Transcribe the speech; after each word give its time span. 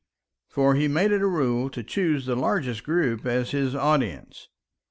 For 0.49 0.73
he 0.73 0.87
made 0.87 1.11
it 1.11 1.21
a 1.21 1.27
rule 1.27 1.69
to 1.69 1.83
choose 1.83 2.25
the 2.25 2.35
largest 2.35 2.83
group 2.83 3.23
as 3.27 3.51
his 3.51 3.75
audience. 3.75 4.47